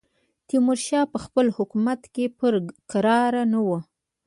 [0.47, 2.53] تیمورشاه په خپل حکومت کې پر
[2.91, 3.77] کراره نه وو.